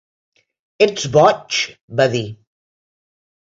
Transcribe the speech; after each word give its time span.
"Ets 0.85 1.05
boig", 1.17 1.59
va 2.01 2.09
dir. 2.15 2.23